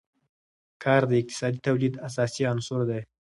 [0.83, 3.01] کار د اقتصادي تولید اساسي عنصر دی.